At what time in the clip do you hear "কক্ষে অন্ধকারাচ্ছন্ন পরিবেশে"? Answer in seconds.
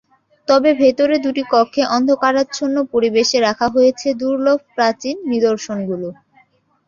1.51-3.37